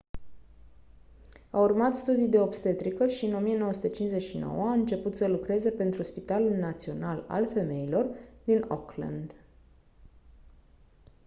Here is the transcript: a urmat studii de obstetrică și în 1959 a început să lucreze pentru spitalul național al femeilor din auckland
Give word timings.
a 1.49 1.61
urmat 1.61 1.93
studii 1.93 2.27
de 2.27 2.39
obstetrică 2.39 3.07
și 3.07 3.25
în 3.25 3.33
1959 3.33 4.67
a 4.67 4.71
început 4.71 5.15
să 5.15 5.27
lucreze 5.27 5.71
pentru 5.71 6.03
spitalul 6.03 6.51
național 6.55 7.25
al 7.27 7.47
femeilor 7.47 8.15
din 8.43 8.65
auckland 8.67 9.33